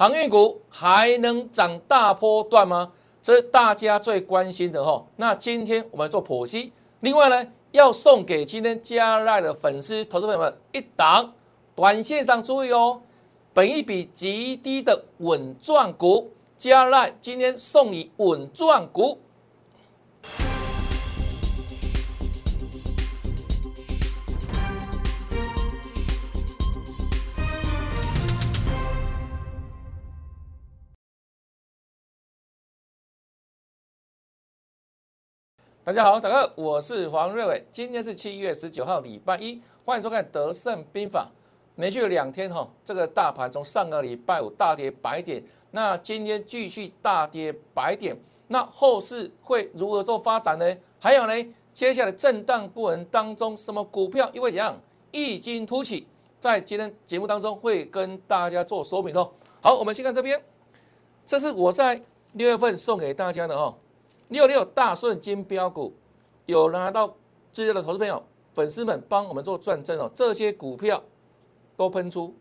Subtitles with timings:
[0.00, 2.90] 航运股还能涨大波段吗？
[3.20, 5.04] 这是大家最关心的哈。
[5.16, 11.34] 那今天我们做剖析，另外呢，要送给今天加赖的粉丝、投资朋友们一档，
[11.74, 13.02] 短线上注意哦，
[13.52, 19.18] 本一笔极低的稳赚股，加赖今天送你稳赚股。
[35.90, 37.66] 大家好，大哥，我是黄瑞伟。
[37.72, 41.26] 今天是七月十九号，礼拜一，欢迎收看《德胜兵法》。
[41.80, 48.16] 连续两天哈，这个大盘从上个礼拜五大跌百点，那今天继续大跌百点，
[48.46, 50.76] 那后市会如何做发展呢？
[51.00, 54.80] 还有呢，接下来震荡过程当中，什么股票又会怎样
[55.10, 56.06] 异军突起？
[56.38, 59.28] 在今天节目当中会跟大家做说明哦。
[59.60, 60.40] 好，我们先看这边，
[61.26, 62.00] 这是我在
[62.34, 63.74] 六月份送给大家的哦。
[64.30, 65.92] 六六大顺金标股
[66.46, 67.14] 有拿到
[67.52, 68.22] 资料的投资朋友、
[68.54, 71.02] 粉丝们帮我们做转正哦，这些股票
[71.76, 72.34] 都喷出，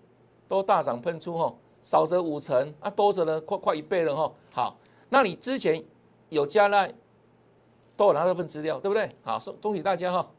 [0.47, 4.31] 都大涨喷出哈，少则五成啊，多则呢快快一倍了哈。
[4.51, 4.77] 好，
[5.09, 5.83] 那你之前
[6.29, 6.93] 有加赖，
[7.97, 9.09] 都有拿到份资料，对不对？
[9.23, 10.31] 好，送恭喜大家哈。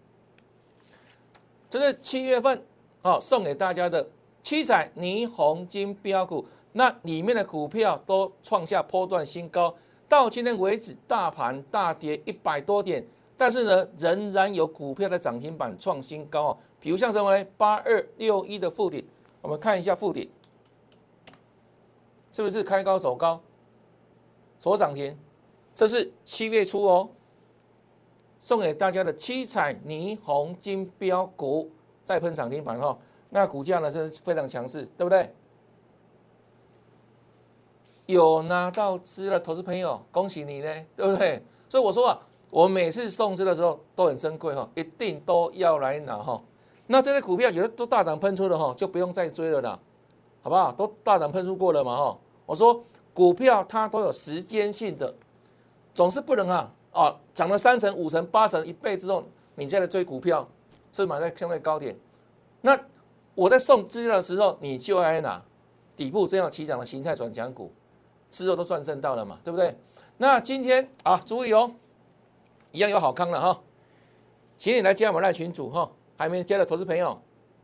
[1.69, 2.65] 这是七月份
[3.03, 4.09] 哦送给大家的
[4.43, 9.75] 七彩霓虹金标股，那里面的股票都创下波段新高。
[10.11, 16.59] 到今天为止，大盘大跌一百多点，但是呢，仍然有股票的涨停板创新高哦。
[16.81, 17.47] 比如像什么呢？
[17.57, 19.07] 八二六一的附顶，
[19.41, 20.29] 我们看一下附顶，
[22.33, 23.41] 是不是开高走高，
[24.59, 25.17] 所涨停？
[25.77, 27.09] 这是七月初哦，
[28.41, 31.71] 送给大家的七彩霓虹金标股
[32.05, 35.33] 再喷涨停板哈，那股价呢是非常强势，对不对？
[38.11, 41.43] 有拿到资的投资朋友，恭喜你呢， 对不对？
[41.69, 46.43] 所以我说啊，我每次送资的时候都很珍贵哈，一定都要来拿哈。
[46.87, 49.79] 那这些股票有的都大涨喷出的哈，就不用再追了啦，
[50.43, 50.73] 好不好？
[50.73, 52.19] 都大涨喷出过了嘛哈。
[52.47, 52.83] 我说
[53.15, 55.15] 股票它都有时间性的，
[55.95, 59.23] 总是不能啊啊涨了三成、五成、八成、一倍之后，
[59.55, 60.49] 你再来追股票，
[60.91, 61.97] 是买在相对高点。
[62.63, 62.79] 那
[63.37, 65.41] 我在送资的时候，你就来拿
[65.97, 67.71] 底部这样起涨的形态转强股。
[68.31, 69.77] 之后都赚正到了嘛，对不对？
[70.19, 71.73] 那今天啊，注意哦，
[72.73, 73.63] 一样有好康了哈，
[74.57, 77.21] 请你来加我们赖群主哈，还没加的投资朋友，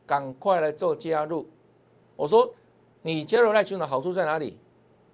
[0.06, 1.47] 赶快来做加入。
[2.16, 2.53] 我说
[3.03, 4.59] 你加入赖群的好处在哪里？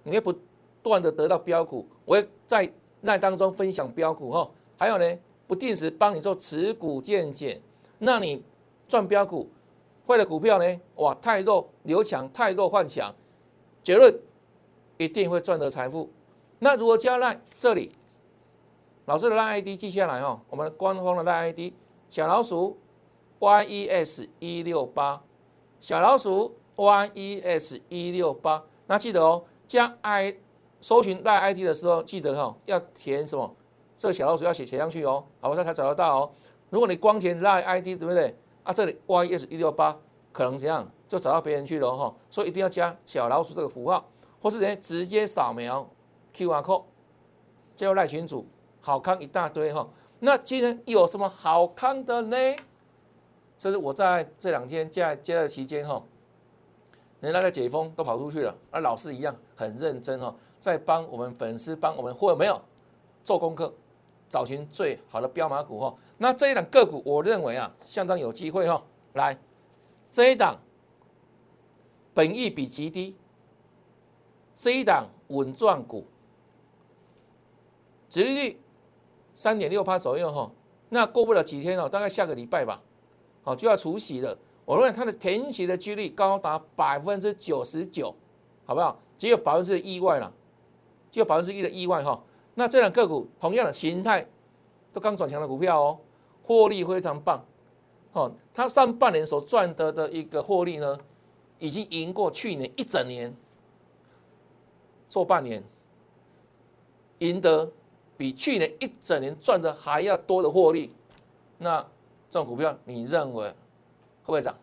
[0.03, 0.33] 你会不
[0.81, 2.71] 断的得到标股，我会在
[3.01, 7.61] 那当中分享标股哈，还有呢，不定时帮你做持股见解，
[7.99, 8.41] 那你
[8.87, 9.49] 赚标股，
[10.07, 13.13] 坏的股票呢，哇，太弱留强，太弱换强，
[13.83, 14.17] 结论。
[15.03, 16.09] 一定会赚得财富。
[16.59, 17.41] 那如何加赖？
[17.59, 17.91] 这里
[19.05, 20.39] 老师的赖 ID 记下来哦。
[20.49, 21.73] 我们官方的赖 ID
[22.09, 22.77] 小老鼠
[23.39, 25.21] YES 一六八，
[25.81, 28.63] 小老鼠 YES 一六八。
[28.87, 30.37] 那记得哦，加 I
[30.79, 33.55] 搜寻赖 ID 的时候，记得哈要填什么？
[33.97, 36.31] 这个小老鼠要写写上去哦，好，他才找得到哦。
[36.69, 38.35] 如果你光填赖 ID，对不对？
[38.63, 39.97] 啊，这里 YES 一六八
[40.31, 42.13] 可能怎样就找到别人去了哈。
[42.29, 44.05] 所以一定要加小老鼠这个符号。
[44.43, 45.89] 或是人直接扫描
[46.33, 46.83] Q R code，
[47.77, 48.45] 加入赖群组，
[48.81, 49.89] 好康一大堆哈。
[50.19, 52.35] 那今天有什么好康的呢？
[53.57, 56.03] 这是我在这两天在接的期间哈，
[57.21, 62.61] 人家在解封都跑出去了，而老师一样很认真哈，在帮我们粉丝帮我们或没有
[63.23, 63.73] 做功课，
[64.27, 65.95] 找寻最好的标马股哈。
[66.17, 68.83] 那这一档个股，我认为啊，相当有机会哈。
[69.13, 69.37] 来，
[70.11, 70.59] 这一档
[72.13, 73.15] 本益比极低。
[74.55, 76.05] 这一档稳赚股，
[78.09, 78.61] 殖利率
[79.33, 80.51] 三点六趴左右哈，
[80.89, 82.81] 那过不了几天哦，大概下个礼拜吧，
[83.41, 84.37] 好就要除息了。
[84.65, 88.15] 我认为它的填息的几率高达百分之九十九，
[88.65, 88.97] 好不好？
[89.17, 90.31] 只有百分之意外了，
[91.09, 92.23] 只有百分之一的意外哈。
[92.55, 94.25] 那这两个股同样的形态，
[94.93, 95.99] 都刚转强的股票哦，
[96.43, 97.43] 获利非常棒，
[98.13, 100.97] 哦，它上半年所赚得的一个获利呢，
[101.59, 103.35] 已经赢过去年一整年。
[105.13, 105.63] 做半年，
[107.19, 107.71] 赢得
[108.17, 110.91] 比去年一整年赚的还要多的获利，
[111.59, 111.79] 那
[112.31, 113.55] 这种股票你认为会
[114.25, 114.55] 不会涨？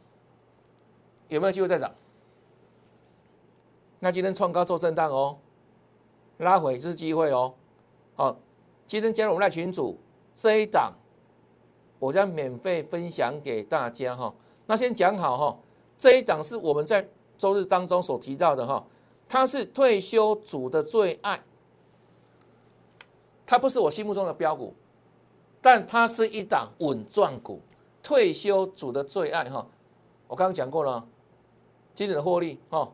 [1.28, 1.88] 有没有机会再涨？
[4.00, 5.38] 那今天创高做震荡哦，
[6.38, 7.54] 拉回就是机会哦。
[8.16, 8.36] 好，
[8.88, 9.96] 今天加入我们赖群组
[10.34, 10.92] 这一档，
[12.00, 14.34] 我将免费分享给大家哈。
[14.66, 15.56] 那先讲好哈，
[15.96, 17.08] 这一档是我们在
[17.38, 18.84] 周日当中所提到的哈。
[19.32, 21.40] 它是退休组的最爱，
[23.46, 24.74] 它不是我心目中的标股，
[25.62, 27.60] 但它是一档稳赚股，
[28.02, 29.64] 退休组的最爱哈。
[30.26, 31.06] 我刚刚讲过了，
[31.94, 32.92] 今年的获利哈，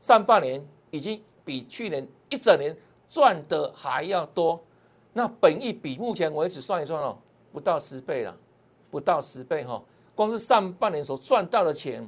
[0.00, 2.76] 上半年已经比去年一整年
[3.08, 4.60] 赚的还要多，
[5.12, 7.16] 那本益比目前为止算一算哦，
[7.52, 8.36] 不到十倍了，
[8.90, 9.80] 不到十倍哈，
[10.16, 12.04] 光是上半年所赚到的钱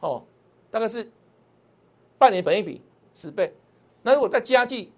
[0.00, 0.24] 哦，
[0.70, 1.12] 大概是
[2.16, 2.80] 半年本益比
[3.14, 3.54] 十倍，
[4.02, 4.92] 那如果在加计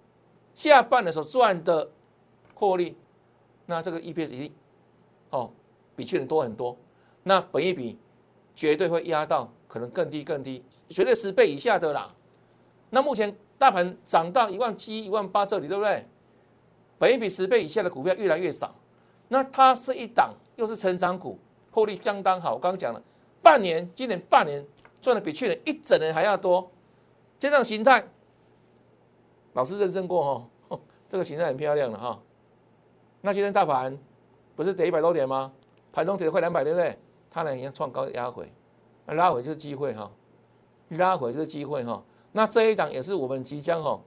[0.53, 1.89] 下半年所赚的
[2.53, 2.97] 获利，
[3.65, 4.53] 那这个 EPS 一定
[5.29, 5.51] 哦
[5.95, 6.77] 比去年多很多，
[7.23, 7.97] 那本一比。
[8.57, 12.15] 绝对会压到可能更低更低，绝对十倍以下的啦。
[12.89, 16.07] 那目前大盘涨到一万七、一万八这里，对不对？
[16.97, 18.73] 本一比十倍以下的股票越来越少。
[19.27, 21.37] 那它是一档，又是成长股，
[21.69, 22.53] 获利相当好。
[22.53, 23.03] 我刚刚讲了，
[23.41, 24.65] 半年今年半年
[25.01, 26.71] 赚的比去年一整年还要多。
[27.37, 28.07] 这样形态，
[29.53, 30.23] 老师认证过
[30.69, 32.19] 哈， 这个形态很漂亮的哈。
[33.21, 33.97] 那今天大盘
[34.55, 35.51] 不是跌一百多点吗？
[35.91, 36.97] 盘中跌了快两百，对不对？
[37.29, 38.51] 它呢，已经创高压回，
[39.05, 40.11] 那拉回就是机会哈，
[40.89, 42.03] 拉回就是机会哈。
[42.31, 43.99] 那这一档也是我们即将哈，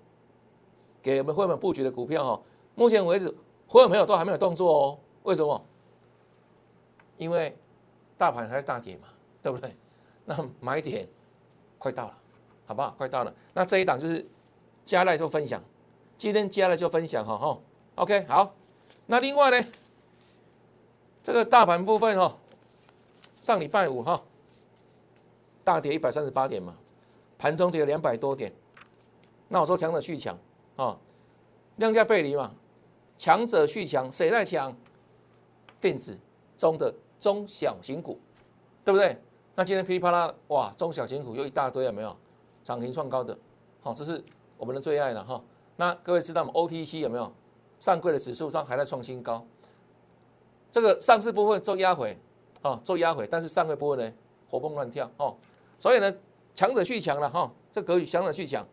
[1.02, 2.42] 给我们会员布局的股票哈。
[2.74, 3.34] 目前为止，
[3.66, 4.98] 会员朋友都还没有动作哦。
[5.24, 5.60] 为什么？
[7.16, 7.56] 因为
[8.16, 9.08] 大盘还是大跌嘛，
[9.42, 9.76] 对不对？
[10.24, 11.08] 那买点
[11.78, 12.18] 快到了，
[12.68, 12.94] 好不好？
[12.98, 13.34] 快到了。
[13.54, 14.24] 那这一档就是
[14.84, 15.60] 加来做分享，
[16.18, 17.58] 今天加了就分享哈哈。
[17.94, 18.54] OK，好。
[19.06, 19.66] 那另外呢，
[21.22, 22.36] 这个大盘部分哈。
[23.40, 24.20] 上礼拜五哈，
[25.64, 26.76] 大跌一百三十八点嘛，
[27.38, 28.52] 盘中跌了两百多点。
[29.46, 30.36] 那我说强者续强
[30.76, 30.98] 啊，
[31.76, 32.52] 量价背离嘛，
[33.16, 34.76] 强者续强，谁在强？
[35.80, 36.18] 电子
[36.58, 38.18] 中的中小型股，
[38.84, 39.16] 对不对？
[39.54, 42.14] 那今天噼里啪啦，哇，中小型股又一大堆，有没有？
[42.68, 43.34] 涨停创高的，
[43.80, 44.22] 好，这是
[44.58, 45.42] 我们的最爱了哈。
[45.76, 47.32] 那各位知道吗？OTC 有没有？
[47.78, 49.42] 上柜的指数上还在创新高，
[50.70, 52.14] 这个上市部分做压回。
[52.60, 54.12] 啊，做压回，但是上个波呢
[54.50, 55.34] 活蹦乱跳哦，
[55.78, 56.14] 所以呢
[56.54, 58.66] 强者续强了哈，这格局强者续强。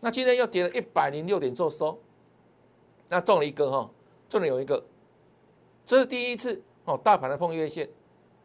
[0.00, 1.96] 那今天又跌了一百零六点做收，
[3.10, 3.88] 那中了一个哈，
[4.28, 4.82] 中了有一个，
[5.86, 7.88] 这是第一次哦，大盘的碰月线，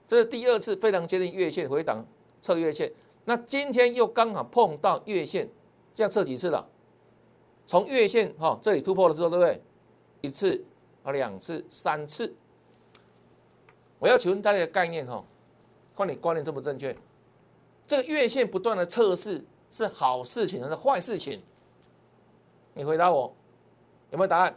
[0.05, 2.05] 这是第二次非常接近月线回档
[2.39, 2.91] 测月线，
[3.25, 5.49] 那今天又刚好碰到月线，
[5.93, 6.67] 这样测几次了？
[7.65, 9.61] 从月线哈这里突破了之后，对不对？
[10.21, 10.63] 一次
[11.03, 12.35] 啊，两次，三次。
[13.97, 15.23] 我要请问大家的概念哈，
[15.95, 16.95] 看你观念正不正确？
[17.87, 21.41] 这个月线不断的测试是好事情还是坏事情？
[22.73, 23.33] 你回答我，
[24.11, 24.55] 有没有答案？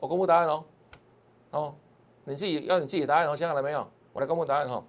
[0.00, 0.64] 我公布答案哦，
[1.52, 1.74] 哦，
[2.24, 3.88] 你自己要你自己答案哦，想好了没有？
[4.12, 4.84] 我来公布答案哈。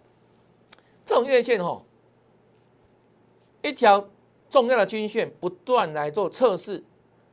[1.05, 1.81] 这种月线哈，
[3.61, 4.07] 一条
[4.49, 6.83] 重要的均线不断来做测试，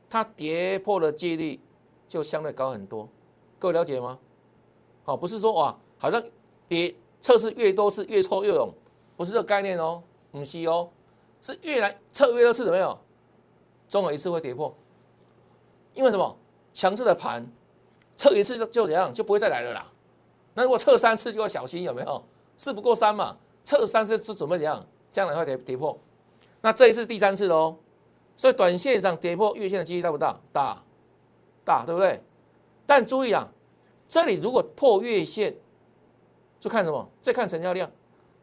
[0.09, 1.61] 它跌破的几率
[2.09, 3.09] 就相对高很多。
[3.59, 4.19] 各位了解吗？
[5.05, 6.23] 哦，不是说哇，好像
[6.67, 8.73] 跌测试越多次越挫越勇，
[9.17, 10.91] 不是这个概念哦，不是哦，
[11.41, 12.99] 是越来测越多次，怎么样？
[13.89, 14.75] 总有一次会跌破，
[15.95, 16.37] 因为什么？
[16.73, 17.45] 强势的盘
[18.17, 19.91] 测一次就就怎样，就不会再来了啦。
[20.55, 22.25] 那如果测三次就要小心，有没有？
[22.57, 24.85] 事不过三嘛，测三次就准备怎样？
[25.13, 25.99] 将来会跌跌破。
[26.61, 27.77] 那这一次第三次喽，
[28.37, 30.41] 所以短线上跌破月线的几率大不大？
[30.53, 30.83] 大，
[31.65, 32.23] 大，对不对？
[32.87, 33.53] 但注意啊。
[34.09, 35.55] 这里如果破月线，
[36.59, 37.09] 就看什么？
[37.21, 37.89] 再看成交量，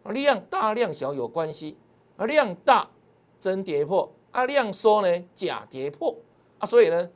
[0.06, 1.75] 量大量小有关系，
[2.15, 2.89] 啊量大
[3.38, 6.15] 真跌破，啊量缩呢假跌破，
[6.58, 7.10] 啊所以呢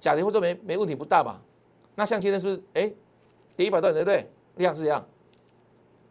[0.00, 1.38] 假跌破就没没问题不大吧？
[1.94, 2.90] 那像今天是不是哎
[3.54, 4.32] 跌一百段对不对？
[4.56, 5.06] 量是这样，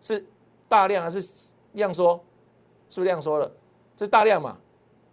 [0.01, 0.23] 是
[0.71, 2.23] 大量还是量缩？
[2.89, 3.51] 是不是量缩了？
[3.97, 4.57] 这是大量嘛？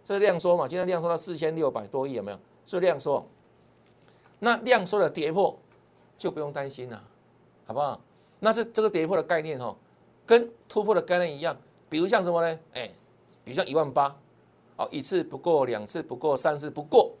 [0.05, 0.65] 这是量缩嘛？
[0.65, 2.37] 今天量缩到四千六百多亿有没有？
[2.65, 3.25] 是是量缩，
[4.39, 5.57] 那量缩的跌破。
[6.17, 7.01] 就不用担心了，
[7.65, 7.97] 好不好？
[8.41, 9.73] 那是这个跌破的概念哈，
[10.25, 11.55] 跟突破的概念一样。
[11.87, 12.59] 比如像什么呢？
[12.73, 12.91] 哎，
[13.45, 14.13] 比如像一万八，
[14.75, 17.13] 哦，一次不过，两次不过，三次不过，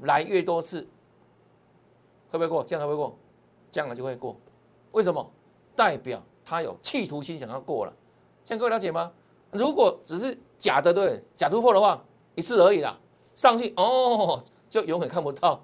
[0.00, 0.80] 来越多次，
[2.30, 2.64] 会不会过？
[2.64, 3.14] 这样会不会过？
[3.70, 4.34] 这样了就会过。
[4.92, 5.30] 为什么？
[5.76, 7.92] 代表他有企图心想要过了。
[8.44, 9.12] 这样各位了解吗？
[9.52, 12.02] 如果只是假的对，假突破的话，
[12.34, 12.98] 一次而已啦，
[13.34, 15.62] 上去哦，就永远看不到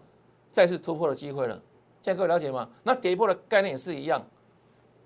[0.50, 1.54] 再次突破的机会了。
[2.02, 2.68] 现在各位了解吗？
[2.82, 4.22] 那跌破的概念也是一样，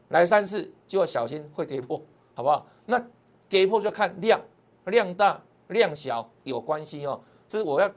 [0.09, 2.03] 来三次就要小心会跌破，
[2.35, 2.67] 好不好？
[2.87, 3.01] 那
[3.49, 4.41] 跌破就看量，
[4.87, 7.21] 量大量小有关系哦。
[7.47, 7.89] 这是我要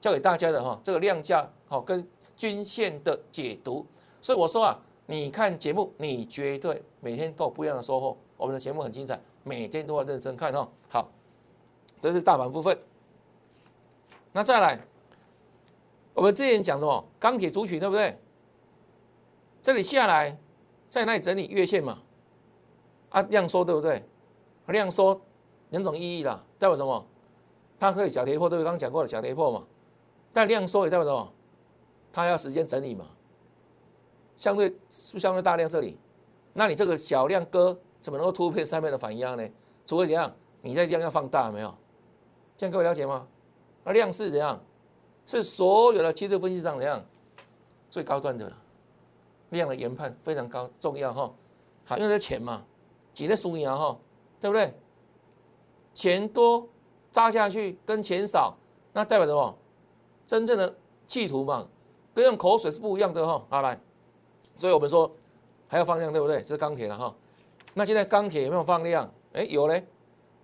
[0.00, 3.84] 教给大家的哈，这个量价好跟均线的解读。
[4.22, 8.16] 所以我说啊，你看节目，你绝对每天都有不一样的收获。
[8.36, 10.68] 我们的节目很精彩，每天都要认真看哦。
[10.88, 11.08] 好，
[12.00, 12.76] 这是大盘部分。
[14.32, 14.78] 那再来，
[16.12, 17.04] 我们之前讲什么？
[17.18, 18.18] 钢铁族群对不对？
[19.62, 20.36] 这里下来，
[20.88, 22.02] 在那里整理月线嘛，
[23.10, 24.04] 啊，量缩对不对？
[24.66, 25.20] 量缩
[25.70, 27.06] 两种意义啦，代表什么？
[27.78, 28.64] 它可以小跌破，对不对？
[28.64, 29.64] 刚刚讲过了小跌破嘛，
[30.32, 31.32] 但量缩也代表什么？
[32.12, 33.06] 它要时间整理嘛，
[34.36, 35.98] 相对是不是相对大量这里？
[36.52, 39.48] 那你这个小量哥怎么能够突破上面的反压呢？
[39.84, 40.34] 除非怎样？
[40.62, 41.74] 你在量要放大没有？
[42.56, 43.26] 这样各位了解吗？
[43.84, 44.62] 那量是怎样？
[45.26, 47.04] 是所有的技术分析上怎样
[47.90, 48.52] 最高端的？
[49.50, 51.32] 量的研判非常高重要哈，
[51.84, 52.64] 好，因为钱嘛，
[53.12, 53.96] 几的输赢哈，
[54.40, 54.74] 对不对？
[55.94, 56.68] 钱多
[57.12, 58.56] 扎下去跟钱少，
[58.92, 59.56] 那代表什么？
[60.26, 60.76] 真正的
[61.06, 61.68] 企图嘛，
[62.12, 63.44] 跟用口水是不一样的哈。
[63.48, 63.80] 好来，
[64.56, 65.10] 所以我们说
[65.68, 66.40] 还要放量，对不对？
[66.40, 67.14] 这是钢铁了哈。
[67.74, 69.10] 那现在钢铁有没有放量？
[69.32, 69.86] 哎，有嘞，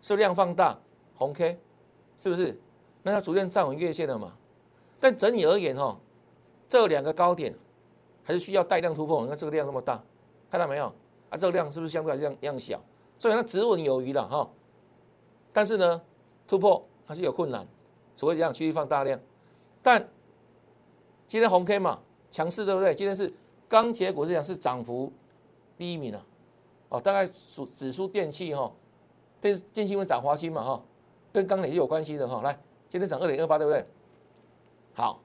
[0.00, 0.78] 是量放大，
[1.14, 1.59] 红 K，
[2.16, 2.61] 是不是？
[3.02, 4.33] 那它逐渐站稳月线了嘛？
[5.00, 5.99] 但整体而言哈，
[6.69, 7.54] 这两个高点。
[8.25, 10.00] 还是需要带量突破，你看这个量这么大，
[10.49, 10.85] 看到没有？
[11.28, 12.81] 啊，这个量是不是相对来讲量小？
[13.19, 14.49] 所以它止稳有余了哈。
[15.52, 16.00] 但是呢，
[16.47, 17.66] 突破还是有困难，
[18.16, 19.19] 除非这样继续放大量。
[19.83, 20.09] 但
[21.26, 21.99] 今天红 K 嘛，
[22.31, 22.95] 强势对不对？
[22.95, 23.35] 今天是
[23.73, 25.11] 钢铁股这样是涨幅
[25.79, 26.23] 第一名啊，
[26.91, 28.71] 哦，大概属指数电器哈，
[29.41, 30.85] 电电信会涨华兴嘛哈，
[31.33, 32.43] 跟钢铁是有关系的哈。
[32.43, 32.52] 来，
[32.91, 33.83] 今天涨二点二八对不对？
[34.93, 35.23] 好，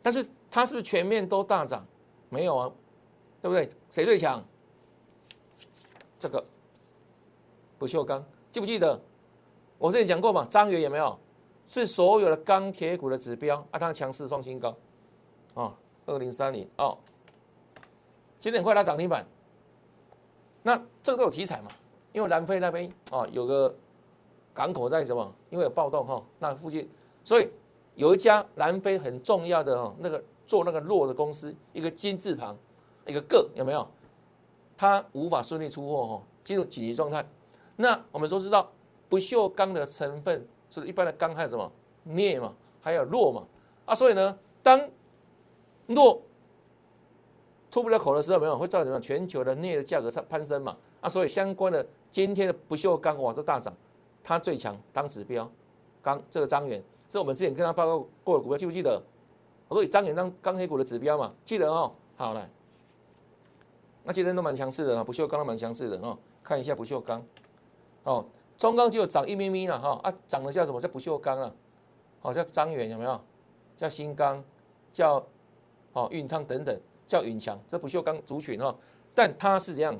[0.00, 1.84] 但是它是不是全面都大涨？
[2.28, 2.72] 没有啊，
[3.42, 3.68] 对不对？
[3.90, 4.40] 谁最强？
[6.16, 6.46] 这个
[7.76, 9.02] 不锈钢，记不记得？
[9.78, 11.18] 我之前讲过嘛，张元有没有？
[11.66, 14.76] 是所有的钢铁股的指标啊，它强势创新高
[15.54, 16.96] 啊，二零三零哦，
[18.40, 19.24] 今天快拉涨停板。
[20.64, 21.70] 那这个都有题材嘛？
[22.12, 23.72] 因为南非那边啊有个
[24.52, 25.32] 港口在什么？
[25.50, 26.90] 因为有暴动哈，那附近，
[27.22, 27.48] 所以
[27.94, 30.20] 有一家南非很重要的哦那个。
[30.50, 32.58] 做那个弱的公司，一个金字旁，
[33.06, 33.86] 一个个有没有？
[34.76, 37.24] 它无法顺利出货哦，进入紧急状态。
[37.76, 38.68] 那我们都知道，
[39.08, 41.70] 不锈钢的成分是一般的钢还有什么
[42.02, 43.46] 镍嘛，还有弱嘛
[43.84, 44.90] 啊，所以呢，当
[45.86, 46.20] 弱
[47.70, 49.00] 出不了口的时候，没有会造成什么？
[49.00, 53.72] 全球的镍的价格上攀升嘛啊，所以相关的今天的不锈钢哇都大涨，
[54.22, 55.48] 它最强当指标，
[56.02, 59.00] 钢这个张元，这我们之前跟他报告过的股票，记不记得？
[59.68, 61.92] 我说以张元当钢铁股的指标嘛，记得哦。
[62.16, 62.50] 好来，
[64.02, 66.18] 那今天都蛮强势的啦，不锈钢都蛮强势的哦。
[66.42, 67.24] 看一下不锈钢，
[68.02, 68.26] 哦，
[68.58, 70.80] 中钢就涨一咪咪了哈啊，涨的叫什么？
[70.80, 71.52] 叫不锈钢啊，
[72.20, 73.20] 好叫张元有没有？
[73.76, 74.42] 叫新钢，
[74.90, 75.24] 叫
[75.92, 76.78] 哦运昌等等，
[77.10, 78.72] 叫允强，这不锈钢族群哈。
[79.12, 79.98] 但它是这样？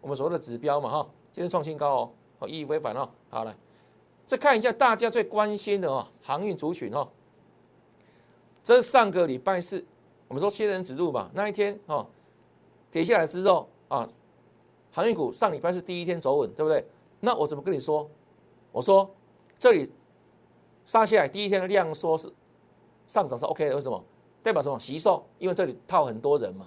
[0.00, 3.06] 我们所谓的指标嘛哈，今天创新高哦，意义非凡哦。
[3.28, 3.54] 好来，
[4.24, 7.06] 再看一下大家最关心的哦，航运族群哦。
[8.64, 9.84] 这是上个礼拜四，
[10.28, 12.06] 我们说仙人指路嘛，那一天哦，
[12.90, 14.08] 跌下来之后啊，
[14.90, 16.86] 航运股上礼拜是第一天走稳，对不对？
[17.20, 18.08] 那我怎么跟你说？
[18.72, 19.10] 我说
[19.58, 19.90] 这里
[20.84, 22.32] 杀下来第一天的量缩是
[23.06, 24.02] 上涨是 OK 的，为什么？
[24.46, 24.78] 代表什么？
[24.78, 26.66] 吸售，因为这里套很多人嘛，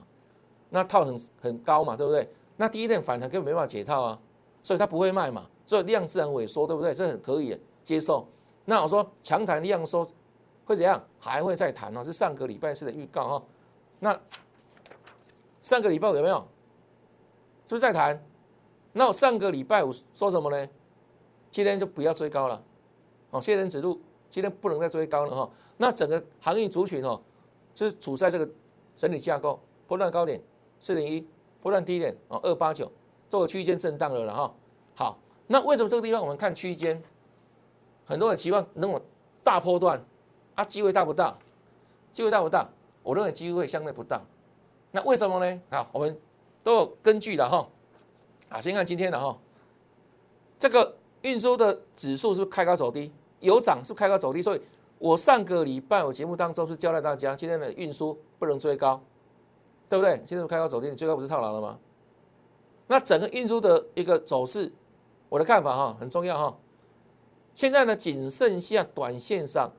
[0.69, 2.29] 那套很很高嘛，对不对？
[2.57, 4.19] 那第一天反弹根本没办法解套啊，
[4.61, 6.93] 所以它不会卖嘛，所以量自然萎缩，对不对？
[6.93, 8.27] 这很可以接受。
[8.65, 10.05] 那我说强弹量缩。
[10.65, 11.03] 会怎样？
[11.19, 13.43] 还会再谈哦，是上个礼拜四的预告哈。
[13.97, 14.15] 那
[15.61, 16.37] 上个礼拜五有没有？
[17.65, 18.23] 是不是在谈？
[18.93, 20.69] 那我上个礼拜五说什么呢？
[21.49, 22.61] 今天就不要追高了
[23.31, 23.41] 哦。
[23.41, 25.49] 谢人指路今天不能再追高了哈。
[25.77, 27.19] 那整个行业族群哦，
[27.79, 28.45] 就是处在这个
[28.93, 29.57] 整理架构，
[29.87, 30.43] 波段高点
[30.81, 31.25] 四零一，
[31.61, 32.91] 波段低点哦二八九，
[33.29, 34.53] 做个区间震荡了了哈。
[34.95, 37.01] 好，那为什么这个地方我们看区间？
[38.03, 39.01] 很多人期望能有
[39.45, 40.03] 大波段。
[40.55, 41.33] 啊机会大不大？
[42.11, 42.69] 机会大不大？
[43.01, 44.21] 我认为机会相对不大。
[44.91, 45.61] 那为什么呢？
[45.71, 46.19] 好，我们
[46.61, 47.65] 都有根据的哈。
[48.49, 49.39] 啊，先看今天的哈，
[50.59, 53.09] 这个运输的指数是不是开高走低？
[53.39, 54.61] 有涨是开高走低，所以
[54.99, 59.01] 我上个礼拜我节目当中是交代大家，今天的运输不能追高，
[59.89, 60.21] 对不对？
[60.25, 61.79] 现在开高走低，你最高不是套牢了吗？
[62.85, 64.71] 那整个运输的一个走势，
[65.29, 66.57] 我的看法哈很重要哈。
[67.53, 69.71] 现在呢，仅剩下短线上。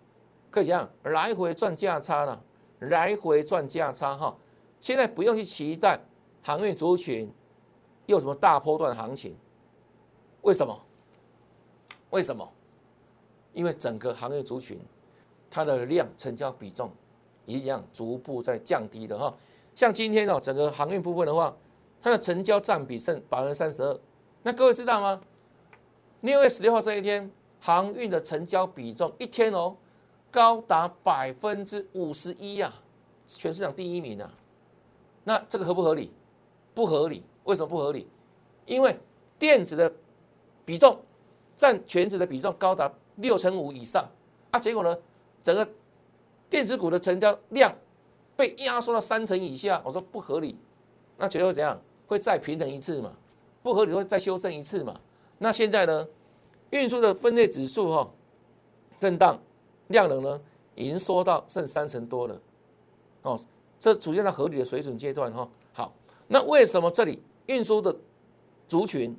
[0.52, 2.42] 可以这样来回赚价差了，
[2.80, 4.36] 来回赚价差哈。
[4.80, 6.00] 现在不用去期待
[6.42, 7.32] 航运族群
[8.06, 9.36] 又什么大波段行情，
[10.42, 10.76] 为什么？
[12.10, 12.52] 为什么？
[13.52, 14.76] 因为整个行业族群
[15.50, 16.90] 它的量成交比重
[17.44, 19.34] 一样逐步在降低的哈。
[19.74, 21.54] 像今天哦，整个航运部分的话，
[22.00, 24.00] 它的成交占比剩百分之三十二。
[24.42, 25.20] 那各位知道吗？
[26.20, 27.30] 六月十六号这一天，
[27.60, 29.74] 航运的成交比重一天哦，
[30.30, 32.72] 高达百分之五十一呀，
[33.26, 34.32] 全市场第一名啊。
[35.24, 36.12] 那这个合不合理？
[36.74, 37.24] 不合理。
[37.44, 38.06] 为什么不合理？
[38.66, 38.98] 因为
[39.38, 39.92] 电子的
[40.64, 40.98] 比重
[41.56, 44.06] 占全值的比重高达六成五以上
[44.50, 44.96] 啊，结果呢，
[45.42, 45.68] 整个
[46.48, 47.74] 电子股的成交量
[48.36, 50.56] 被压缩到三成以下，我说不合理。
[51.16, 51.80] 那觉得会怎样？
[52.06, 53.12] 会再平衡一次嘛？
[53.62, 54.94] 不合理会再修正一次嘛？
[55.38, 56.06] 那现在呢？
[56.70, 58.08] 运输的分类指数哈，
[59.00, 59.36] 震荡
[59.88, 60.40] 量能呢，
[60.76, 62.40] 已经缩到剩三成多了，
[63.22, 63.40] 哦，
[63.80, 65.50] 这逐渐到合理的水准阶段哈。
[65.72, 65.92] 好，
[66.28, 67.96] 那为什么这里运输的
[68.68, 69.16] 族群、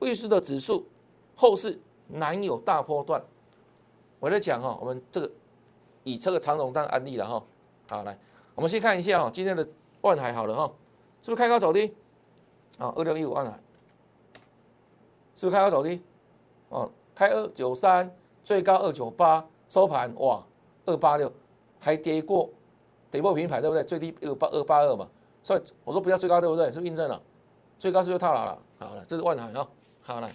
[0.00, 0.84] 运输的指数
[1.36, 3.24] 后市难有大波段？
[4.24, 5.30] 我在讲哈，我们这个
[6.02, 7.44] 以这个长龙当案例了哈。
[7.90, 8.18] 好，来，
[8.54, 9.68] 我们先看一下哈，今天的
[10.00, 10.72] 万海好了哈，
[11.20, 11.94] 是不是开高走低？
[12.78, 13.52] 啊，二六一五万海，
[15.34, 16.02] 是不是开高走低？
[16.70, 18.10] 哦，开二九三，
[18.42, 20.42] 最高二九八，收盘哇，
[20.86, 21.30] 二八六，
[21.78, 22.48] 还跌过，
[23.10, 23.84] 跌破平盘，对不对？
[23.84, 25.06] 最低二八二八二嘛，
[25.42, 26.72] 所以我说不要最高，对不对？
[26.72, 27.20] 是不是印证了？
[27.78, 28.58] 最高是不是套牢了？
[28.78, 29.68] 好了，这是万海啊，
[30.00, 30.30] 好了，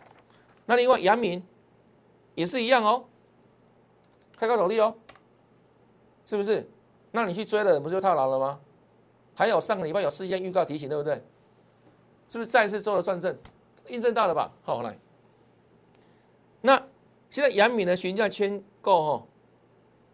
[0.68, 1.44] 那另外阳明
[2.36, 3.04] 也是一样哦，
[4.40, 4.96] 开高走低哦，
[6.26, 6.66] 是不是？
[7.12, 8.60] 那你去追了，不就套牢了吗？
[9.36, 11.16] 还有上个礼拜有事先预告提醒，对不对？
[12.30, 13.36] 是不是再次做了转正，
[13.90, 14.52] 印证到了吧？
[14.64, 14.98] 好来。
[16.62, 16.78] 那
[17.30, 19.26] 现在杨敏的询价签购哈，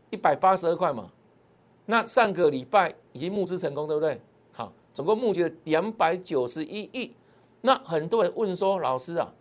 [0.10, 1.12] 一百八十二块嘛。
[1.86, 4.20] 那上个礼拜已经募资成功，对不对？
[4.52, 7.16] 好，总共募集了两百九十一亿。
[7.62, 9.34] 那很多人问说，老师啊，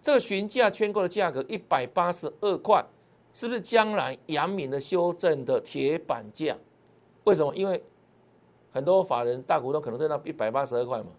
[0.00, 2.84] 这个询价圈购的价格一百八十二块，
[3.34, 6.56] 是不是将来阳明的修正的铁板价？
[7.24, 7.54] 为什么？
[7.54, 7.82] 因为
[8.72, 11.10] 很多法人大股东可能在那一百八十二块嘛。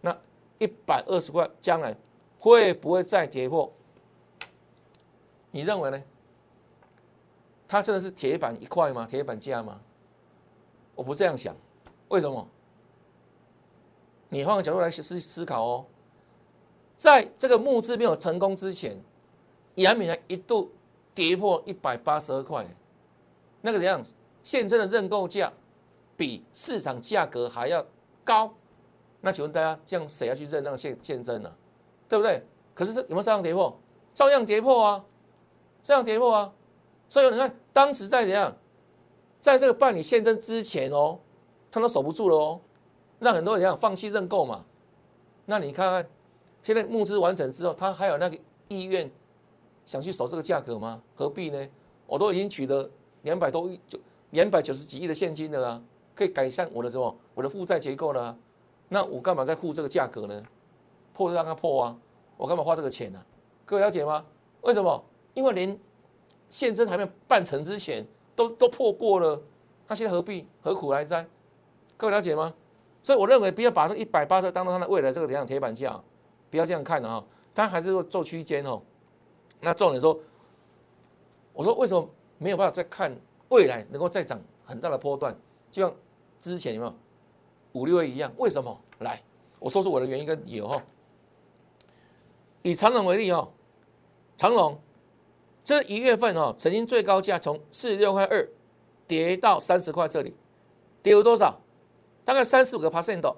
[0.00, 0.16] 那
[0.58, 1.96] 一百二十块将来
[2.38, 3.72] 会不会再跌破？
[5.50, 6.02] 你认为呢？
[7.66, 9.06] 它真的是铁板一块吗？
[9.06, 9.80] 铁板价吗？
[10.94, 11.56] 我不这样想，
[12.08, 12.48] 为什么？
[14.28, 15.86] 你换个角度来思思考哦，
[16.96, 19.00] 在这个募资没有成功之前，
[19.76, 20.70] 阳明还一度
[21.14, 22.66] 跌破一百八十二块，
[23.60, 24.02] 那个怎样？
[24.42, 25.50] 现真的认购价
[26.16, 27.84] 比市场价格还要
[28.22, 28.52] 高，
[29.20, 31.50] 那请问大家，这样谁要去认那个现现真呢？
[32.08, 32.42] 对不对？
[32.74, 33.80] 可是有没有照样跌破？
[34.12, 35.04] 照样跌破啊！
[35.80, 36.52] 照样跌破啊，
[37.08, 38.54] 所以你看当时在怎样，
[39.40, 41.18] 在这个办理现增之前哦，
[41.70, 42.60] 他都守不住了哦，
[43.18, 44.64] 让很多人样放弃认购嘛。
[45.46, 46.10] 那你看看，
[46.62, 49.10] 现在募资完成之后，他还有那个意愿
[49.86, 51.02] 想去守这个价格吗？
[51.14, 51.68] 何必呢？
[52.06, 52.90] 我都已经取得
[53.22, 53.98] 两百多亿，就
[54.30, 55.82] 两百九十几亿的现金了啊，
[56.14, 58.36] 可以改善我的什么我的负债结构了。
[58.88, 60.42] 那我干嘛再付这个价格呢？
[61.12, 61.96] 破就让它破啊，
[62.36, 63.20] 我干嘛花这个钱呢？
[63.64, 64.24] 各位了解吗？
[64.62, 65.04] 为什么？
[65.32, 65.78] 因为连
[66.48, 69.40] 现真还没有办成之前，都都破过了，
[69.88, 71.26] 那现在何必何苦来哉？
[71.96, 72.52] 各位了解吗？
[73.02, 76.00] 所以我认为不要把这一百八十当做它的未来这个怎样铁板价，
[76.50, 77.24] 不要这样看的哈。
[77.54, 78.82] 它还是做做区间哦。
[79.60, 80.18] 那重点说，
[81.52, 83.14] 我说为什么没有办法再看
[83.48, 85.36] 未来能够再涨很大的波段，
[85.70, 85.94] 就像
[86.40, 86.94] 之前有没有
[87.72, 88.32] 五六位一样？
[88.36, 88.80] 为什么？
[88.98, 89.22] 来，
[89.58, 90.82] 我说出我的原因跟理由哈。
[92.62, 93.50] 以长隆为例哦，
[94.36, 94.78] 长隆。
[95.64, 98.46] 这一月份哦，曾经最高价从四十六块二
[99.06, 100.34] 跌到三十块，这里
[101.02, 101.58] 跌了多少？
[102.22, 103.34] 大概三十五个 percent。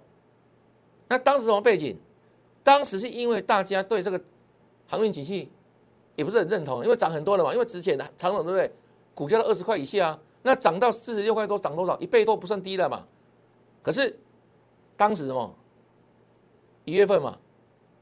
[1.07, 1.97] 那当时什么背景？
[2.65, 4.21] 当时是因为大家对这个
[4.89, 5.53] 航运景气
[6.17, 8.73] 也不是很认同，因为涨很多了嘛，因为之前的长总对不对？
[9.15, 11.97] 股价到二十块以下啊，那涨到四十六块多，涨多少？
[11.99, 13.07] 一倍都不算低了嘛。
[13.83, 14.19] 可是
[14.97, 15.55] 当时什么？
[16.85, 17.39] 一月份嘛，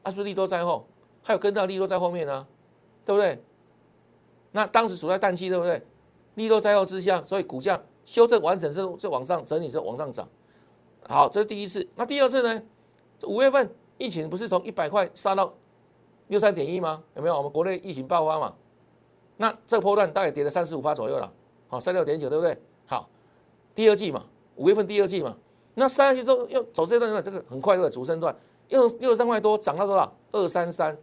[0.03, 0.87] 阿是利多在后，
[1.23, 2.47] 还有跟到利多在后面呢，
[3.05, 3.43] 对不对？
[4.53, 5.83] 那当时处在淡季，对不对？
[6.35, 10.29] 利多在后之下，所以股价修正完成之后，就往上整理，之后往上涨。
[11.09, 11.87] 好，这是第一次。
[11.97, 12.63] 那第二次呢？
[13.27, 15.55] 五月份疫情不是从一百块杀到
[16.29, 17.03] 六三点一吗？
[17.15, 17.37] 有没有？
[17.37, 18.55] 我们国内疫情爆发嘛？
[19.37, 21.33] 那这个波段大概跌了三十五趴左右了。
[21.69, 22.57] 好，三六点九，对不对？
[22.87, 23.09] 好，
[23.75, 24.25] 第二季嘛，
[24.57, 25.37] 五月份第二季嘛。
[25.75, 28.35] 那三月之后又走这段，这个很快的主升段，
[28.69, 30.13] 又六十三块多，涨到多少？
[30.31, 30.97] 二三三，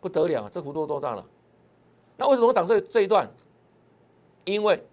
[0.00, 1.24] 不得了，这幅度多大了？
[2.16, 3.30] 那为什么我涨这这一段？
[4.44, 4.84] 因为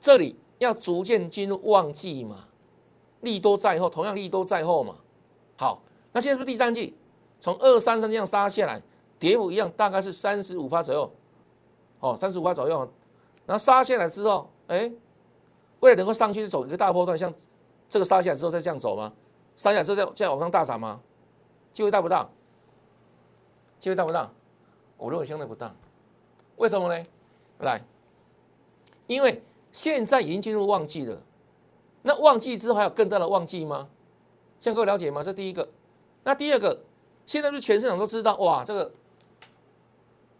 [0.00, 2.48] 这里要逐渐进入旺季嘛，
[3.22, 4.96] 利多在后，同样利多在后嘛。
[5.56, 6.94] 好，那现在是不是第三季？
[7.40, 8.80] 从二三三这样杀下来，
[9.18, 11.10] 跌幅一样，大概是三十五趴左右。
[12.00, 12.78] 哦，三十五趴左右。
[13.46, 14.90] 然后杀下来之后，哎，
[15.80, 17.32] 为了能够上去走一个大波段，像
[17.88, 19.12] 这个杀下来之后再这样走吗？
[19.54, 21.00] 杀下来之后再再往上大涨吗？
[21.72, 22.28] 机会大不大？
[23.78, 24.30] 机会大不大？
[24.96, 25.74] 我认为相对不大。
[26.56, 27.04] 为什么呢？
[27.60, 27.80] 来，
[29.06, 31.22] 因为现在已经进入旺季了，
[32.02, 33.88] 那旺季之后还有更大的旺季吗？
[34.58, 35.22] 现在各位了解吗？
[35.22, 35.68] 这第一个。
[36.24, 36.82] 那第二个，
[37.26, 38.92] 现在不是全市场都知道哇，这个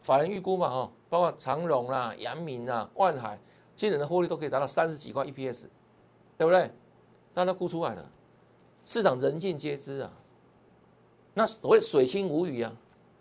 [0.02, 3.38] 法人预估嘛，哈，包括长荣啦、阳明啊、万海，
[3.74, 5.66] 今年的获利都可以达到三十几块 EPS，
[6.38, 6.70] 对不对？
[7.34, 8.10] 大家估出来了，
[8.84, 10.10] 市场人尽皆知啊。
[11.34, 12.72] 那所谓水清无鱼啊，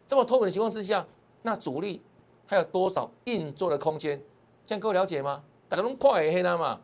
[0.08, 1.06] 这么透明的情况之下，
[1.41, 2.01] 那主力
[2.45, 4.21] 还有多少运作的空间？
[4.65, 5.43] 这样各位了解吗？
[5.67, 6.80] 大家都快黑了嘛？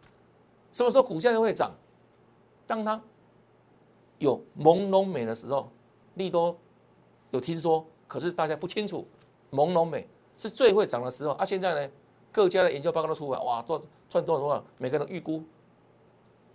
[0.71, 1.71] 什么时候股价就会涨？
[2.65, 2.99] 当它
[4.17, 5.69] 有朦胧美的时候，
[6.15, 6.57] 利多
[7.31, 9.05] 有听说，可是大家不清楚，
[9.51, 11.43] 朦胧美是最会涨的时候啊！
[11.43, 11.91] 现在呢，
[12.31, 15.43] 各家的研究报告都出来，哇，赚赚多少多少，每个人预估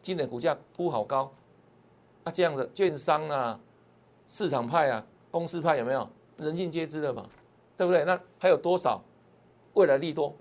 [0.02, 1.32] 今年股价估好高
[2.24, 2.30] 啊！
[2.30, 3.58] 这样的券商啊、
[4.28, 6.08] 市场派啊、公司派有没有？
[6.36, 7.26] 人尽皆知的嘛，
[7.76, 8.04] 对不对？
[8.04, 9.02] 那还有多少
[9.72, 10.34] 未来利多，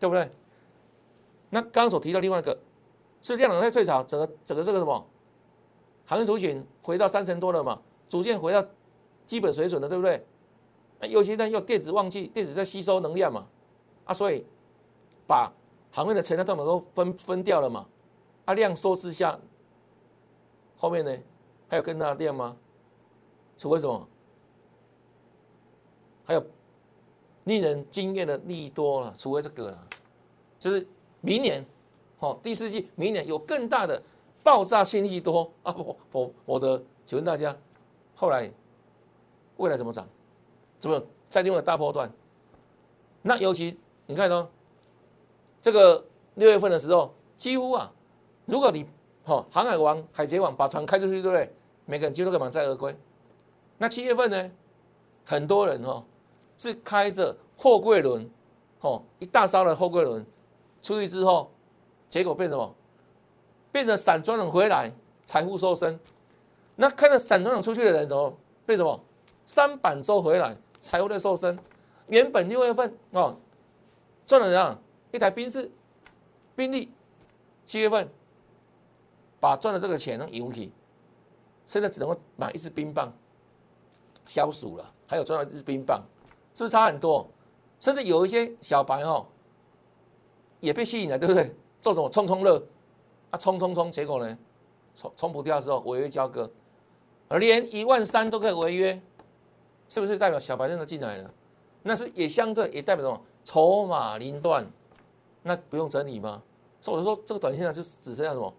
[0.00, 0.28] 对不对？
[1.50, 2.58] 那刚刚所提到另外一个，
[3.22, 5.06] 是量能在最少，整个整个这个什么？
[6.06, 8.64] 行业族群回到三成多了嘛，逐渐回到
[9.28, 10.24] 基本水准的，对不对？
[10.98, 13.46] 那尤其呢，又电子旺季，电子在吸收能量嘛，
[14.06, 14.44] 啊，所以
[15.26, 15.52] 把
[15.92, 17.86] 行业的成交动能都分分掉了嘛，
[18.46, 19.38] 啊，量缩之下，
[20.76, 21.14] 后面呢
[21.68, 22.56] 还有更大的量吗？
[23.58, 24.08] 除非什么？
[26.24, 26.42] 还有
[27.44, 29.86] 令人惊艳的利多了，除非这个了，
[30.58, 30.84] 就是
[31.20, 31.64] 明年，
[32.18, 34.02] 好，第四季，明年有更大的。
[34.40, 35.70] 爆炸性利多啊！
[35.72, 37.54] 否否否则，请问大家，
[38.14, 38.50] 后来
[39.58, 40.08] 未来怎么涨？
[40.80, 42.10] 怎么再另外大波段？
[43.22, 44.48] 那尤其你看哦，
[45.60, 47.92] 这个六月份的时候，几乎啊，
[48.46, 48.86] 如果你
[49.24, 51.54] 哈航海王、海贼王把船开出去，对不对？
[51.84, 52.96] 每个人几乎都可以满载而归。
[53.76, 54.50] 那七月份呢，
[55.24, 56.04] 很多人哈
[56.56, 58.28] 是开着货柜轮，
[58.80, 60.24] 哦，一大艘的货柜轮
[60.82, 61.50] 出去之后，
[62.08, 62.74] 结果变什么？
[63.70, 64.92] 变成散装人回来，
[65.26, 65.98] 财富瘦身。
[66.76, 68.32] 那看到散装人出去的人怎么
[68.64, 69.00] 变什么？
[69.48, 71.58] 三板舟回来，财务的瘦身。
[72.08, 73.34] 原本六月份哦，
[74.26, 74.78] 赚了怎样？
[75.10, 75.70] 一台宾士、
[76.54, 76.92] 宾利，
[77.64, 78.06] 七月份
[79.40, 80.70] 把赚的这个钱呢用去，
[81.66, 83.10] 现在只能够买一支冰棒
[84.26, 84.94] 消暑了。
[85.06, 86.02] 还有赚到一支冰棒，
[86.54, 87.26] 是不是差很多？
[87.80, 89.26] 甚至有一些小白哦，
[90.60, 91.56] 也被吸引了，对不对？
[91.80, 92.62] 做什么冲冲乐？
[93.30, 93.90] 啊，冲冲冲！
[93.90, 94.38] 结果呢，
[94.94, 96.50] 冲冲不掉的时候，违约交割，
[97.30, 99.00] 连一万三都可以违约，
[99.88, 101.30] 是不是代表小白真的进来了？
[101.82, 103.22] 那是也相对也代表什么？
[103.44, 104.70] 筹码凌乱，
[105.42, 106.42] 那不用整理吗？
[106.80, 108.52] 所以我就说这个短线上就只剩下什么？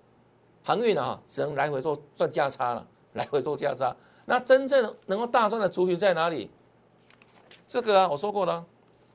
[0.64, 3.96] 航运啊，只能来回做赚价差了，来回做价差。
[4.26, 6.50] 那真正能够大赚的族群在哪里？
[7.68, 8.66] 这个啊，我说过了，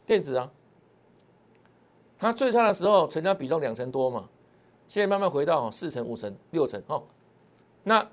[0.07, 0.51] 电子啊，
[2.19, 4.29] 它最差的时候成交比重两成多嘛。
[4.87, 7.03] 现在慢慢回到四成、五成、六成哦。
[7.83, 8.07] 那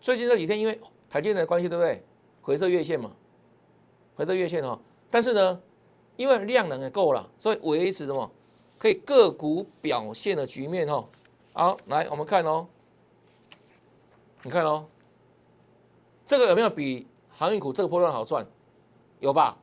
[0.00, 2.04] 最近这几天因为台积电的关系，对不对？
[2.42, 3.10] 回撤月线嘛，
[4.18, 4.76] 回到月线哦。
[5.08, 5.62] 但是呢，
[6.16, 8.28] 因为量能也够了，所以维持什么？
[8.76, 11.04] 可以个股表现的局面哦。
[11.52, 12.66] 好，来我们看哦，
[14.42, 14.84] 你看哦，
[16.26, 18.44] 这个有没有比航运股这个波段好赚？
[19.20, 19.56] 有吧？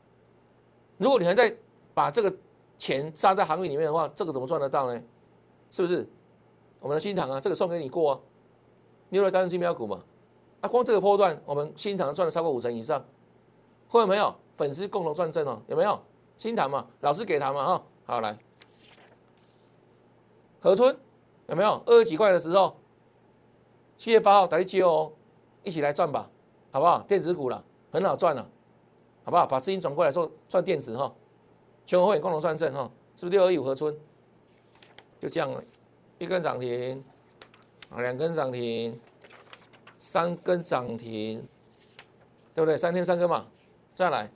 [0.98, 1.54] 如果你还在
[1.94, 2.34] 把这个
[2.78, 5.02] 钱扎在航运里面的话，这个怎么赚得到呢？
[5.72, 6.08] 是不是？
[6.80, 8.20] 我们的新塘啊，这个送给你过啊，
[9.10, 10.04] 你有来担任金标股嘛？
[10.62, 13.06] 啊，光这个波段，我们新塘赚了超过五成以上，
[13.88, 14.36] 会有没有？
[14.56, 16.00] 粉丝共同赚正哦，有没有？
[16.38, 18.38] 新塘嘛，老师给他嘛哈，好来，
[20.60, 20.98] 河村
[21.48, 21.82] 有没有？
[21.86, 22.76] 二十几块的时候，
[23.98, 25.12] 七月八号打去接哦，
[25.64, 26.30] 一起来赚吧，
[26.72, 27.00] 好不好？
[27.08, 28.50] 电子股了，很好赚了，
[29.24, 29.46] 好不好？
[29.46, 31.14] 把资金转过来做赚电子哈，
[31.86, 33.98] 全国会共同赚正哈，是不是六二一五河村？
[35.22, 35.64] 就这样了。
[36.18, 37.04] 一根涨停，
[37.90, 39.00] 啊，两根涨停，
[40.00, 41.46] 三根涨停，
[42.54, 42.78] 对不对？
[42.78, 43.46] 三天三根嘛，
[43.94, 44.30] 再来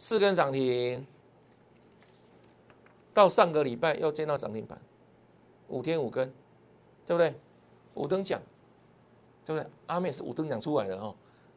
[0.00, 1.06] 四根涨停，
[3.12, 4.80] 到上个礼拜又见到涨停板，
[5.68, 6.32] 五天五根，
[7.04, 7.34] 对不对？
[7.92, 8.40] 五等奖，
[9.44, 9.70] 对不对？
[9.88, 11.14] 阿妹是五等奖出来的哦，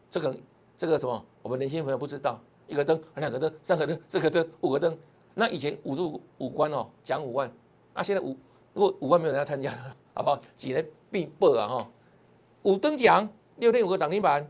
[0.09, 0.35] 这个
[0.75, 1.25] 这个什么？
[1.41, 4.99] 我们年轻朋友不知道，一个灯，两个灯，三个灯，四个灯，五个灯，
[5.35, 7.49] 那以前五入五关哦，奖五万，
[7.93, 8.35] 那现在五。
[8.73, 9.71] 如果五万没有人要参加，
[10.13, 10.41] 好不好？
[10.57, 11.89] 几年必报啊哈！
[12.63, 13.25] 五等奖，
[13.55, 14.45] 六天五个涨停板，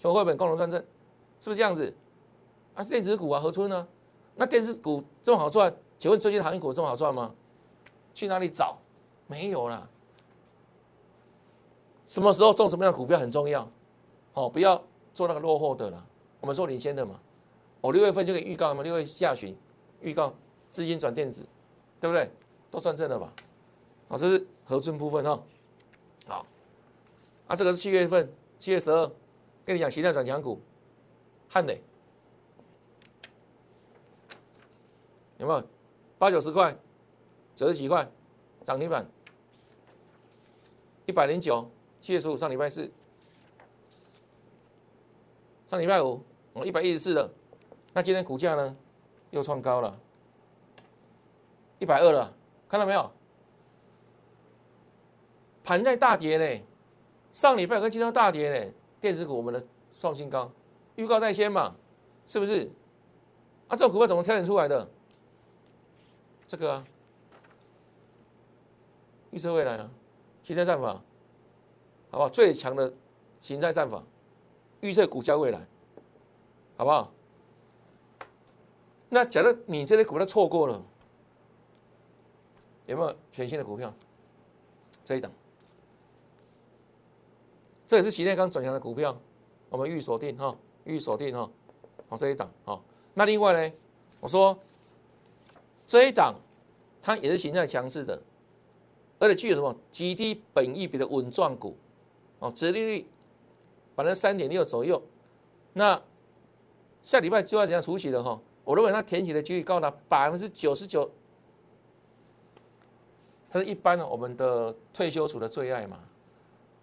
[0.00, 0.80] 从汇本共同赚正，
[1.38, 1.94] 是不是这样子？
[2.76, 3.88] 啊，电子股啊，何春呢？
[4.36, 5.74] 那电子股这么好赚？
[5.98, 7.34] 请问最近行业股这么好赚吗？
[8.14, 8.78] 去哪里找？
[9.26, 9.88] 没有啦。
[12.06, 13.68] 什么时候做什么样的股票很重要，
[14.34, 14.80] 哦，不要
[15.14, 16.06] 做那个落后的了。
[16.40, 17.18] 我们做领先的嘛。
[17.80, 19.56] 我六月份就可以预告嘛，六月下旬。
[20.02, 20.32] 预告
[20.70, 21.46] 资金转电子，
[21.98, 22.30] 对不对？
[22.70, 23.32] 都算正了吧？
[24.08, 25.42] 好，这是合尊部分哈。
[26.26, 26.46] 好，
[27.46, 29.10] 啊，这个是七月份，七月十二，
[29.64, 30.60] 跟你讲形态转强股，
[31.48, 31.80] 汉磊
[35.38, 35.62] 有没有？
[36.18, 36.76] 八九十块，
[37.54, 38.10] 九十几块，
[38.64, 39.06] 涨停板，
[41.04, 41.70] 一百零九，
[42.00, 42.90] 七月十五上礼拜四，
[45.66, 46.22] 上礼拜五，
[46.54, 47.30] 哦，一百一十四了。
[47.92, 48.76] 那今天股价呢，
[49.30, 49.98] 又创高了，
[51.78, 52.32] 一百二了，
[52.68, 53.10] 看到没有？
[55.62, 56.62] 盘在大跌呢，
[57.32, 59.62] 上礼拜跟今天大跌呢，电子股我们的
[59.98, 60.50] 创新高，
[60.94, 61.74] 预告在先嘛，
[62.26, 62.70] 是不是？
[63.68, 64.88] 啊，这种股票怎么挑选出来的？
[66.48, 66.86] 这个啊，
[69.32, 69.90] 预测未来啊，
[70.44, 71.02] 形态战法，
[72.10, 72.28] 好不好？
[72.28, 72.94] 最强的
[73.40, 74.00] 形态战法，
[74.80, 75.66] 预测股价未来，
[76.76, 77.12] 好不好？
[79.08, 80.80] 那假如你这类股票错过了，
[82.86, 83.92] 有没有全新的股票？
[85.02, 85.32] 这一档，
[87.88, 89.20] 这也是形态刚转强的股票，
[89.68, 91.50] 我们预锁定哈，预锁定哈，
[92.08, 92.80] 好这一档哈。
[93.14, 93.74] 那另外呢，
[94.20, 94.56] 我说。
[95.86, 96.34] 这一档，
[97.00, 98.20] 它也是形态强势的，
[99.20, 101.76] 而且具有什么极低本益比的稳赚股，
[102.40, 103.06] 哦，殖利率
[103.94, 105.00] 反正三点六左右。
[105.72, 106.02] 那
[107.02, 108.40] 下礼拜就要怎样除息了哈？
[108.64, 111.08] 我认为它填息的几率高达百分之九十九。
[113.48, 116.00] 它是一般的我们的退休储的最爱嘛。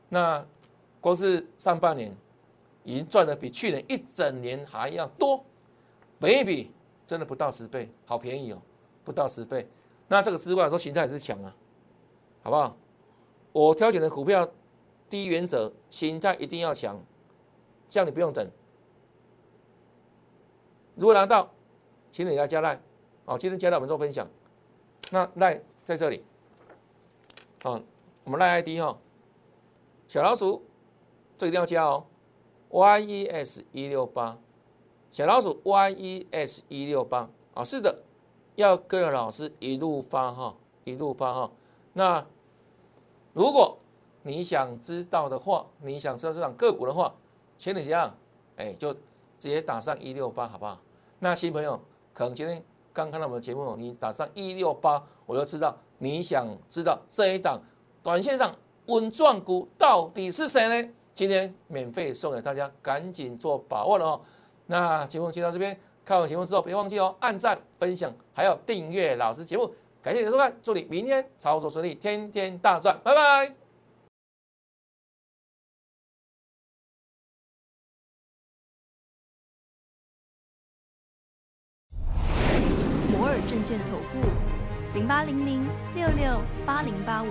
[0.07, 0.43] 那
[1.01, 2.15] 光是上半年
[2.85, 5.43] 已经赚的比去年一整年还要多，
[6.19, 6.71] 本一比
[7.05, 8.61] 真的不到十倍，好便宜哦。
[9.03, 9.67] 不到十倍，
[10.07, 11.55] 那这个之外说形态也是强啊，
[12.41, 12.75] 好不好？
[13.51, 14.49] 我挑选的股票
[15.09, 16.99] 第一原则，形态一定要强，
[17.87, 18.49] 这样你不用等。
[20.95, 21.51] 如果拿到，
[22.09, 22.81] 请你来加赖，
[23.25, 24.27] 好，今天加赖我们做分享。
[25.11, 26.23] 那赖在这里，
[27.61, 27.79] 好，
[28.23, 28.97] 我们赖 ID 哈，
[30.07, 30.63] 小老鼠，
[31.37, 32.05] 这个一定要加哦
[32.69, 34.39] ，YES 一六八，
[35.11, 38.03] 小老鼠 YES 一六八，啊，是的。
[38.55, 41.51] 要跟着老师一路发哈，一路发哈。
[41.93, 42.25] 那
[43.33, 43.77] 如果
[44.21, 47.13] 你想知道的话，你想知道这档个股的话，
[47.57, 48.15] 请你怎样？
[48.57, 50.79] 哎，就直接打上一六八，好不好？
[51.19, 51.79] 那新朋友
[52.13, 52.63] 可能今天
[52.93, 57.59] 刚看到我们的节目，你打上一六八，我就知道你想知道这一档
[58.01, 58.53] 短线上
[58.85, 60.89] 稳赚股到底是谁呢？
[61.13, 64.21] 今天免费送给大家，赶紧做把握了哦。
[64.67, 65.77] 那节目就到这边。
[66.05, 69.73] 看完节目之后，别忘记哦，按赞、分享，还有订阅老师节目。
[70.01, 73.55] 感谢你的收看，祝你明天操作顺利，天天大赚，拜拜。
[83.07, 84.27] 摩尔证券投顾
[84.93, 87.27] 零八零零六六八零八五。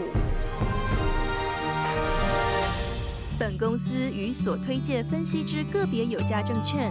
[3.38, 6.90] 本公司与所推介分析之个别有价证券。